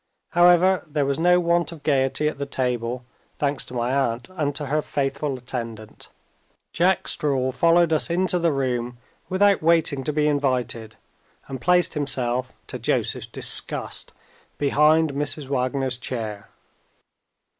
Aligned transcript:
However, 0.31 0.81
there 0.87 1.05
was 1.05 1.19
no 1.19 1.39
want 1.39 1.71
of 1.71 1.83
gaiety 1.83 2.27
at 2.27 2.39
the 2.39 2.47
table 2.47 3.05
thanks 3.37 3.63
to 3.65 3.75
my 3.75 3.93
aunt, 3.93 4.29
and 4.29 4.55
to 4.55 4.65
her 4.65 4.81
faithful 4.81 5.37
attendant. 5.37 6.07
Jack 6.73 7.07
Straw 7.07 7.51
followed 7.51 7.93
us 7.93 8.09
into 8.09 8.39
the 8.39 8.51
room, 8.51 8.97
without 9.29 9.61
waiting 9.61 10.03
to 10.05 10.11
be 10.11 10.25
invited, 10.25 10.95
and 11.47 11.61
placed 11.61 11.93
himself, 11.93 12.51
to 12.65 12.79
Joseph's 12.79 13.27
disgust, 13.27 14.11
behind 14.57 15.13
Mrs. 15.13 15.47
Wagner's 15.47 15.99
chair. 15.99 16.49